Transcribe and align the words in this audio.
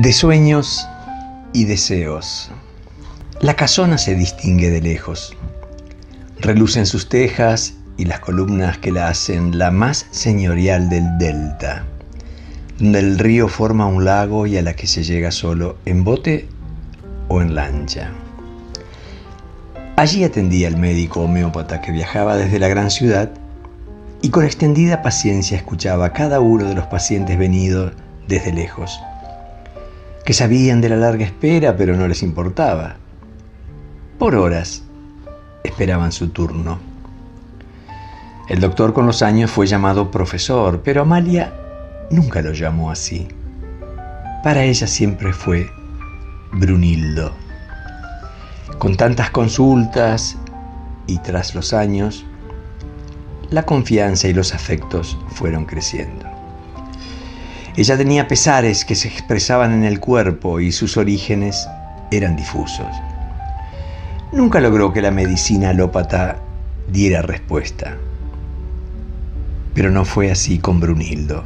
De 0.00 0.12
sueños 0.12 0.88
y 1.52 1.64
deseos. 1.64 2.52
La 3.40 3.54
casona 3.54 3.98
se 3.98 4.14
distingue 4.14 4.70
de 4.70 4.80
lejos. 4.80 5.36
Relucen 6.38 6.86
sus 6.86 7.08
tejas 7.08 7.74
y 7.96 8.04
las 8.04 8.20
columnas 8.20 8.78
que 8.78 8.92
la 8.92 9.08
hacen 9.08 9.58
la 9.58 9.72
más 9.72 10.06
señorial 10.12 10.88
del 10.88 11.18
delta, 11.18 11.84
donde 12.78 13.00
el 13.00 13.18
río 13.18 13.48
forma 13.48 13.86
un 13.86 14.04
lago 14.04 14.46
y 14.46 14.56
a 14.56 14.62
la 14.62 14.74
que 14.74 14.86
se 14.86 15.02
llega 15.02 15.32
solo 15.32 15.78
en 15.84 16.04
bote 16.04 16.46
o 17.26 17.42
en 17.42 17.56
lancha. 17.56 18.12
Allí 19.96 20.22
atendía 20.22 20.68
el 20.68 20.76
médico 20.76 21.22
homeópata 21.22 21.80
que 21.80 21.90
viajaba 21.90 22.36
desde 22.36 22.60
la 22.60 22.68
gran 22.68 22.92
ciudad 22.92 23.32
y 24.22 24.28
con 24.28 24.44
extendida 24.44 25.02
paciencia 25.02 25.56
escuchaba 25.56 26.06
a 26.06 26.12
cada 26.12 26.38
uno 26.38 26.66
de 26.66 26.76
los 26.76 26.86
pacientes 26.86 27.36
venidos 27.36 27.94
desde 28.28 28.52
lejos 28.52 29.00
que 30.28 30.34
sabían 30.34 30.82
de 30.82 30.90
la 30.90 30.96
larga 30.96 31.24
espera 31.24 31.74
pero 31.74 31.96
no 31.96 32.06
les 32.06 32.22
importaba. 32.22 32.96
Por 34.18 34.34
horas 34.34 34.82
esperaban 35.64 36.12
su 36.12 36.28
turno. 36.28 36.78
El 38.46 38.60
doctor 38.60 38.92
con 38.92 39.06
los 39.06 39.22
años 39.22 39.50
fue 39.50 39.66
llamado 39.66 40.10
profesor, 40.10 40.82
pero 40.84 41.00
Amalia 41.00 41.54
nunca 42.10 42.42
lo 42.42 42.52
llamó 42.52 42.90
así. 42.90 43.26
Para 44.44 44.64
ella 44.64 44.86
siempre 44.86 45.32
fue 45.32 45.66
Brunildo. 46.52 47.32
Con 48.76 48.98
tantas 48.98 49.30
consultas 49.30 50.36
y 51.06 51.16
tras 51.20 51.54
los 51.54 51.72
años, 51.72 52.26
la 53.48 53.62
confianza 53.62 54.28
y 54.28 54.34
los 54.34 54.52
afectos 54.52 55.16
fueron 55.30 55.64
creciendo. 55.64 56.37
Ella 57.78 57.96
tenía 57.96 58.26
pesares 58.26 58.84
que 58.84 58.96
se 58.96 59.06
expresaban 59.06 59.72
en 59.72 59.84
el 59.84 60.00
cuerpo 60.00 60.58
y 60.58 60.72
sus 60.72 60.96
orígenes 60.96 61.68
eran 62.10 62.34
difusos. 62.34 62.88
Nunca 64.32 64.58
logró 64.58 64.92
que 64.92 65.00
la 65.00 65.12
medicina 65.12 65.70
alópata 65.70 66.38
diera 66.90 67.22
respuesta. 67.22 67.96
Pero 69.74 69.92
no 69.92 70.04
fue 70.04 70.32
así 70.32 70.58
con 70.58 70.80
Brunildo. 70.80 71.44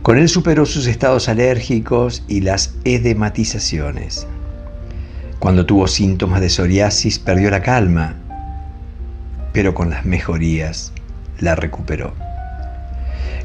Con 0.00 0.16
él 0.16 0.30
superó 0.30 0.64
sus 0.64 0.86
estados 0.86 1.28
alérgicos 1.28 2.24
y 2.26 2.40
las 2.40 2.76
edematizaciones. 2.84 4.26
Cuando 5.38 5.66
tuvo 5.66 5.88
síntomas 5.88 6.40
de 6.40 6.48
psoriasis 6.48 7.18
perdió 7.18 7.50
la 7.50 7.60
calma, 7.60 8.14
pero 9.52 9.74
con 9.74 9.90
las 9.90 10.06
mejorías 10.06 10.90
la 11.38 11.54
recuperó. 11.54 12.21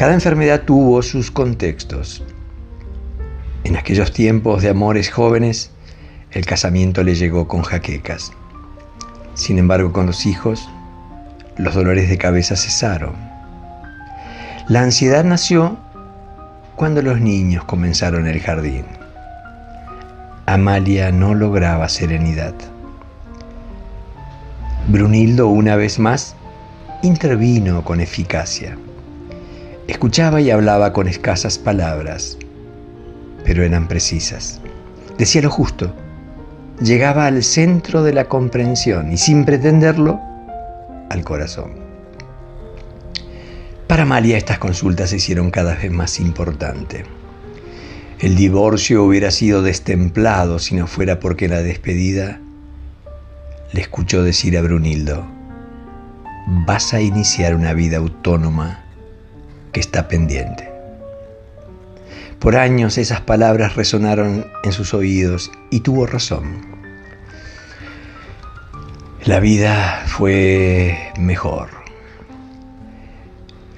Cada 0.00 0.14
enfermedad 0.14 0.62
tuvo 0.62 1.02
sus 1.02 1.30
contextos. 1.30 2.24
En 3.64 3.76
aquellos 3.76 4.14
tiempos 4.14 4.62
de 4.62 4.70
amores 4.70 5.10
jóvenes, 5.10 5.72
el 6.30 6.46
casamiento 6.46 7.02
le 7.02 7.14
llegó 7.14 7.46
con 7.46 7.60
jaquecas. 7.60 8.32
Sin 9.34 9.58
embargo, 9.58 9.92
con 9.92 10.06
los 10.06 10.24
hijos, 10.24 10.70
los 11.58 11.74
dolores 11.74 12.08
de 12.08 12.16
cabeza 12.16 12.56
cesaron. 12.56 13.12
La 14.68 14.80
ansiedad 14.80 15.22
nació 15.22 15.76
cuando 16.76 17.02
los 17.02 17.20
niños 17.20 17.64
comenzaron 17.64 18.26
el 18.26 18.40
jardín. 18.40 18.86
Amalia 20.46 21.12
no 21.12 21.34
lograba 21.34 21.90
serenidad. 21.90 22.54
Brunildo 24.88 25.48
una 25.48 25.76
vez 25.76 25.98
más 25.98 26.36
intervino 27.02 27.84
con 27.84 28.00
eficacia. 28.00 28.78
Escuchaba 29.90 30.40
y 30.40 30.52
hablaba 30.52 30.92
con 30.92 31.08
escasas 31.08 31.58
palabras, 31.58 32.38
pero 33.44 33.64
eran 33.64 33.88
precisas. 33.88 34.60
Decía 35.18 35.42
lo 35.42 35.50
justo, 35.50 35.92
llegaba 36.80 37.26
al 37.26 37.42
centro 37.42 38.04
de 38.04 38.12
la 38.12 38.26
comprensión 38.26 39.12
y 39.12 39.16
sin 39.16 39.44
pretenderlo, 39.44 40.20
al 41.10 41.24
corazón. 41.24 41.72
Para 43.88 44.04
María 44.04 44.38
estas 44.38 44.60
consultas 44.60 45.10
se 45.10 45.16
hicieron 45.16 45.50
cada 45.50 45.74
vez 45.74 45.90
más 45.90 46.20
importantes. 46.20 47.02
El 48.20 48.36
divorcio 48.36 49.02
hubiera 49.02 49.32
sido 49.32 49.60
destemplado 49.60 50.60
si 50.60 50.76
no 50.76 50.86
fuera 50.86 51.18
porque 51.18 51.48
la 51.48 51.62
despedida 51.62 52.40
le 53.72 53.80
escuchó 53.80 54.22
decir 54.22 54.56
a 54.56 54.62
Brunildo, 54.62 55.26
vas 56.64 56.94
a 56.94 57.00
iniciar 57.00 57.56
una 57.56 57.74
vida 57.74 57.96
autónoma 57.96 58.84
que 59.72 59.80
está 59.80 60.08
pendiente. 60.08 60.70
Por 62.38 62.56
años 62.56 62.96
esas 62.96 63.20
palabras 63.20 63.76
resonaron 63.76 64.46
en 64.64 64.72
sus 64.72 64.94
oídos 64.94 65.50
y 65.70 65.80
tuvo 65.80 66.06
razón. 66.06 66.66
La 69.24 69.40
vida 69.40 70.04
fue 70.06 71.12
mejor. 71.18 71.68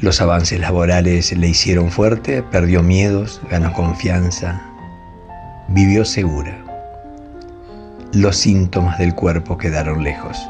Los 0.00 0.22
avances 0.22 0.58
laborales 0.58 1.36
le 1.36 1.48
hicieron 1.48 1.90
fuerte, 1.90 2.42
perdió 2.42 2.82
miedos, 2.82 3.42
ganó 3.50 3.74
confianza, 3.74 4.62
vivió 5.68 6.06
segura. 6.06 6.56
Los 8.12 8.36
síntomas 8.36 8.98
del 8.98 9.14
cuerpo 9.14 9.58
quedaron 9.58 10.02
lejos. 10.02 10.48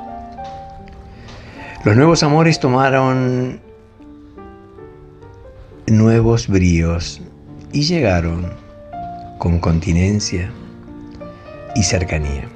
Los 1.84 1.96
nuevos 1.96 2.22
amores 2.22 2.60
tomaron 2.60 3.60
nuevos 5.88 6.48
bríos 6.48 7.22
y 7.72 7.82
llegaron 7.82 8.52
con 9.38 9.60
continencia 9.60 10.50
y 11.76 11.82
cercanía. 11.84 12.48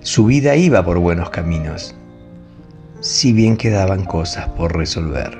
Su 0.00 0.24
vida 0.24 0.56
iba 0.56 0.82
por 0.82 0.98
buenos 0.98 1.28
caminos, 1.28 1.94
si 3.00 3.34
bien 3.34 3.58
quedaban 3.58 4.04
cosas 4.04 4.48
por 4.48 4.74
resolver. 4.74 5.38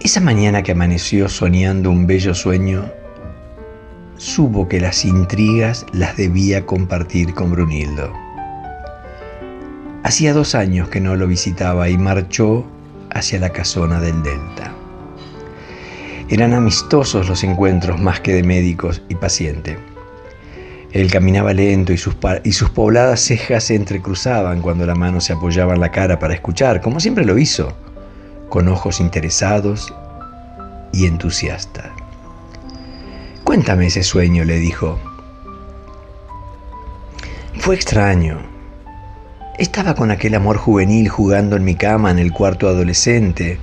Esa 0.00 0.20
mañana 0.20 0.62
que 0.62 0.72
amaneció 0.72 1.30
soñando 1.30 1.90
un 1.90 2.06
bello 2.06 2.34
sueño, 2.34 2.90
supo 4.18 4.68
que 4.68 4.80
las 4.80 5.04
intrigas 5.06 5.86
las 5.94 6.16
debía 6.18 6.66
compartir 6.66 7.32
con 7.32 7.52
Brunildo. 7.52 8.12
Hacía 10.02 10.34
dos 10.34 10.54
años 10.54 10.88
que 10.88 11.00
no 11.00 11.16
lo 11.16 11.26
visitaba 11.26 11.88
y 11.88 11.96
marchó 11.96 12.66
hacia 13.10 13.38
la 13.38 13.50
casona 13.50 14.00
del 14.00 14.22
Delta. 14.22 14.72
Eran 16.28 16.52
amistosos 16.52 17.28
los 17.28 17.42
encuentros 17.42 18.00
más 18.00 18.20
que 18.20 18.34
de 18.34 18.42
médicos 18.42 19.02
y 19.08 19.14
paciente. 19.14 19.78
Él 20.92 21.10
caminaba 21.10 21.52
lento 21.52 21.92
y 21.92 21.98
sus, 21.98 22.16
y 22.44 22.52
sus 22.52 22.70
pobladas 22.70 23.20
cejas 23.20 23.64
se 23.64 23.74
entrecruzaban 23.74 24.60
cuando 24.60 24.86
la 24.86 24.94
mano 24.94 25.20
se 25.20 25.32
apoyaba 25.32 25.74
en 25.74 25.80
la 25.80 25.90
cara 25.90 26.18
para 26.18 26.34
escuchar, 26.34 26.80
como 26.80 27.00
siempre 27.00 27.24
lo 27.24 27.38
hizo, 27.38 27.74
con 28.48 28.68
ojos 28.68 29.00
interesados 29.00 29.92
y 30.92 31.06
entusiastas. 31.06 31.90
Cuéntame 33.44 33.86
ese 33.86 34.02
sueño, 34.02 34.44
le 34.44 34.58
dijo. 34.58 34.98
Fue 37.58 37.74
extraño, 37.74 38.38
estaba 39.58 39.96
con 39.96 40.12
aquel 40.12 40.36
amor 40.36 40.56
juvenil 40.56 41.08
jugando 41.08 41.56
en 41.56 41.64
mi 41.64 41.74
cama 41.74 42.12
en 42.12 42.20
el 42.20 42.32
cuarto 42.32 42.68
adolescente, 42.68 43.58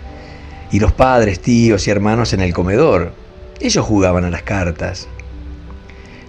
y 0.71 0.79
los 0.79 0.91
padres, 0.91 1.39
tíos 1.39 1.87
y 1.87 1.91
hermanos 1.91 2.33
en 2.33 2.41
el 2.41 2.53
comedor. 2.53 3.13
Ellos 3.61 3.85
jugaban 3.85 4.25
a 4.25 4.29
las 4.29 4.43
cartas. 4.43 5.07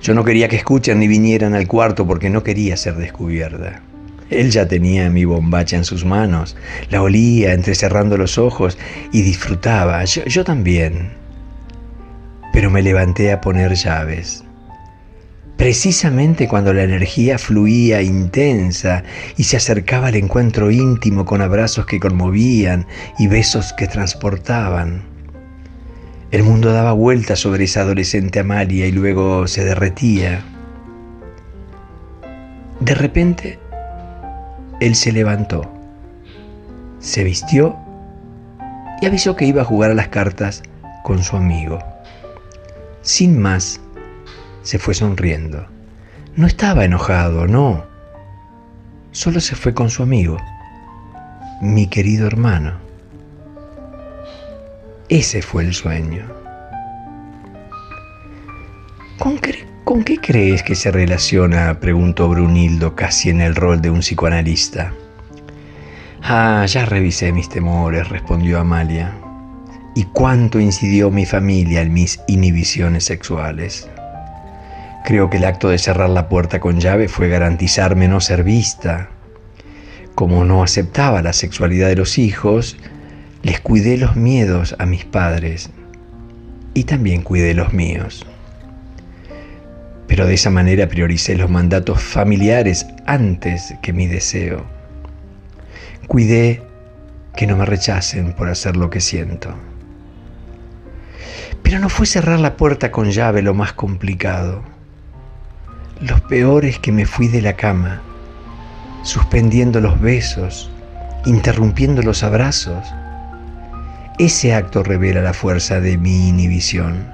Yo 0.01 0.15
no 0.15 0.25
quería 0.25 0.49
que 0.49 0.57
escuchen 0.57 1.01
ni 1.01 1.09
vinieran 1.09 1.55
al 1.55 1.67
cuarto 1.67 2.07
porque 2.07 2.31
no 2.31 2.45
quería 2.45 2.77
ser 2.77 2.95
descubierta. 2.95 3.83
Él 4.31 4.51
ya 4.51 4.69
tenía 4.69 5.11
mi 5.11 5.25
bombacha 5.25 5.77
en 5.77 5.85
sus 5.85 6.05
manos, 6.05 6.57
la 6.91 7.03
olía 7.03 7.53
entrecerrando 7.53 8.17
los 8.17 8.39
ojos 8.39 8.79
y 9.13 9.23
disfrutaba, 9.23 10.05
yo, 10.05 10.25
yo 10.25 10.45
también. 10.45 11.13
Pero 12.53 12.71
me 12.71 12.83
levanté 12.83 13.33
a 13.33 13.41
poner 13.41 13.75
llaves 13.75 14.46
precisamente 15.57 16.49
cuando 16.49 16.73
la 16.73 16.83
energía 16.83 17.39
fluía 17.39 18.03
intensa 18.03 19.03
y 19.37 19.45
se 19.45 19.57
acercaba 19.57 20.09
al 20.09 20.17
encuentro 20.17 20.71
íntimo 20.71 21.25
con 21.25 21.41
abrazos 21.41 21.87
que 21.87 22.01
conmovían 22.01 22.87
y 23.19 23.27
besos 23.27 23.73
que 23.73 23.87
transportaban. 23.87 25.05
El 26.31 26.43
mundo 26.43 26.73
daba 26.73 26.93
vueltas 26.93 27.39
sobre 27.39 27.65
esa 27.65 27.83
adolescente 27.83 28.41
Amalia 28.41 28.87
y 28.87 28.93
luego 28.93 29.47
se 29.47 29.65
derretía. 29.65 30.45
De 32.81 32.95
repente, 32.95 33.59
él 34.81 34.95
se 34.95 35.13
levantó, 35.13 35.73
se 36.99 37.25
vistió 37.25 37.77
y 39.01 39.07
avisó 39.07 39.37
que 39.37 39.47
iba 39.47 39.63
a 39.63 39.65
jugar 39.65 39.93
a 39.93 39.95
las 39.95 40.09
cartas 40.09 40.63
con 41.05 41.23
su 41.23 41.37
amigo. 41.37 41.79
Sin 43.01 43.39
más, 43.39 43.81
se 44.67 44.81
fue 44.81 44.95
sonriendo. 44.95 45.65
No 46.35 46.49
estaba 46.49 46.85
enojado, 46.85 47.47
no. 47.47 47.85
Solo 49.13 49.39
se 49.39 49.55
fue 49.55 49.73
con 49.73 49.91
su 49.91 50.03
amigo, 50.03 50.39
mi 51.63 51.87
querido 51.87 52.27
hermano. 52.27 52.73
Ese 55.09 55.41
fue 55.41 55.63
el 55.63 55.73
sueño. 55.73 56.25
¿Con, 59.21 59.39
¿Con 59.85 60.03
qué 60.03 60.19
crees 60.19 60.65
que 60.65 60.75
se 60.75 60.91
relaciona? 60.91 61.79
preguntó 61.79 62.29
Brunildo 62.29 62.97
casi 62.97 63.31
en 63.31 63.43
el 63.43 63.55
rol 63.55 63.81
de 63.81 63.91
un 63.91 64.01
psicoanalista. 64.01 64.93
Ah, 66.25 66.67
ya 66.67 66.87
revisé 66.87 67.31
mis 67.31 67.49
temores, 67.49 68.09
respondió 68.09 68.59
Amalia. 68.59 69.15
¿Y 69.95 70.07
cuánto 70.07 70.59
incidió 70.59 71.13
mi 71.13 71.25
familia 71.25 71.83
en 71.83 71.93
mis 71.93 72.21
inhibiciones 72.27 73.05
sexuales? 73.05 73.89
Creo 75.07 75.31
que 75.31 75.37
el 75.37 75.45
acto 75.45 75.69
de 75.69 75.79
cerrar 75.79 76.11
la 76.11 76.29
puerta 76.29 76.59
con 76.59 76.81
llave 76.81 77.07
fue 77.07 77.29
garantizarme 77.29 78.09
no 78.09 78.21
ser 78.21 78.43
vista. 78.43 79.11
Como 80.17 80.45
no 80.45 80.65
aceptaba 80.65 81.23
la 81.23 81.33
sexualidad 81.33 81.87
de 81.87 81.95
los 81.95 82.19
hijos, 82.19 82.77
les 83.45 83.61
cuidé 83.61 83.99
los 83.99 84.17
miedos 84.17 84.75
a 84.81 84.85
mis 84.85 85.05
padres 85.05 85.71
y 86.75 86.83
también 86.83 87.23
cuidé 87.23 87.55
los 87.55 87.73
míos. 87.73 88.27
Pero 90.09 90.27
de 90.27 90.35
esa 90.35 90.51
manera 90.51 90.89
prioricé 90.89 91.37
los 91.37 91.51
mandatos 91.51 92.03
familiares 92.03 92.85
antes 93.07 93.75
que 93.83 93.93
mi 93.93 94.09
deseo. 94.09 94.67
Cuidé 96.09 96.63
que 97.37 97.47
no 97.47 97.57
me 97.57 97.65
rechacen 97.65 98.33
por 98.33 98.49
hacer 98.49 98.77
lo 98.77 98.91
que 98.91 99.01
siento. 99.01 99.55
Pero 101.63 101.79
no 101.79 101.91
fue 101.91 102.07
cerrar 102.07 102.41
la 102.41 102.57
puerta 102.57 102.91
con 102.91 103.13
llave 103.13 103.41
lo 103.43 103.55
más 103.55 103.73
complicado. 103.73 104.75
Lo 106.01 106.19
peor 106.19 106.67
es 106.67 106.79
que 106.79 106.93
me 106.93 107.07
fui 107.07 107.27
de 107.27 107.41
la 107.41 107.55
cama, 107.55 108.03
suspendiendo 109.03 109.81
los 109.81 109.99
besos, 109.99 110.71
interrumpiendo 111.25 112.03
los 112.03 112.23
abrazos. 112.23 112.87
Ese 114.19 114.53
acto 114.53 114.83
revela 114.83 115.23
la 115.23 115.33
fuerza 115.33 115.81
de 115.81 115.97
mi 115.97 116.29
inhibición. 116.29 117.07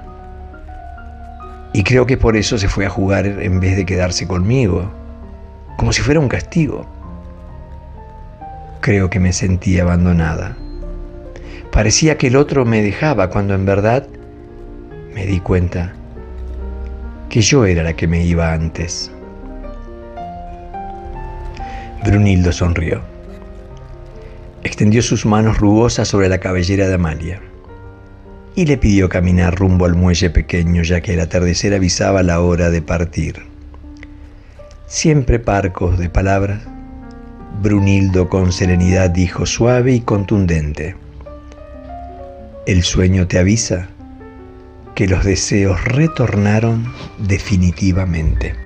Y 1.71 1.83
creo 1.83 2.05
que 2.05 2.17
por 2.17 2.35
eso 2.35 2.57
se 2.57 2.67
fue 2.67 2.85
a 2.85 2.89
jugar 2.89 3.25
en 3.25 3.61
vez 3.61 3.77
de 3.77 3.85
quedarse 3.85 4.27
conmigo, 4.27 4.91
como 5.77 5.93
si 5.93 6.01
fuera 6.01 6.19
un 6.19 6.27
castigo. 6.27 6.85
Creo 8.81 9.09
que 9.09 9.21
me 9.21 9.31
sentí 9.31 9.79
abandonada. 9.79 10.57
Parecía 11.71 12.17
que 12.17 12.27
el 12.27 12.35
otro 12.35 12.65
me 12.65 12.81
dejaba 12.81 13.29
cuando 13.29 13.53
en 13.53 13.65
verdad 13.65 14.05
me 15.15 15.25
di 15.25 15.39
cuenta 15.39 15.93
que 17.33 17.41
yo 17.41 17.65
era 17.65 17.81
la 17.81 17.93
que 17.93 18.05
me 18.05 18.23
iba 18.23 18.53
antes. 18.53 19.09
Brunildo 22.05 22.51
sonrió. 22.51 23.01
Extendió 24.61 25.01
sus 25.01 25.25
manos 25.25 25.57
rugosas 25.57 26.07
sobre 26.07 26.29
la 26.29 26.37
cabellera 26.37 26.87
de 26.87 26.93
Amalia 26.93 27.41
y 28.53 28.67
le 28.67 28.77
pidió 28.77 29.09
caminar 29.09 29.55
rumbo 29.55 29.85
al 29.85 29.95
muelle 29.95 30.29
pequeño 30.29 30.83
ya 30.83 31.01
que 31.01 31.15
el 31.15 31.21
atardecer 31.21 31.73
avisaba 31.73 32.21
la 32.21 32.39
hora 32.39 32.69
de 32.69 32.83
partir. 32.83 33.41
Siempre 34.85 35.39
parcos 35.39 35.97
de 35.97 36.11
palabras, 36.11 36.61
Brunildo 37.63 38.29
con 38.29 38.51
serenidad 38.51 39.09
dijo 39.09 39.47
suave 39.47 39.93
y 39.93 40.01
contundente, 40.01 40.95
¿El 42.67 42.83
sueño 42.83 43.25
te 43.25 43.39
avisa? 43.39 43.89
Que 44.95 45.07
los 45.07 45.23
deseos 45.23 45.83
retornaron 45.85 46.91
definitivamente. 47.17 48.62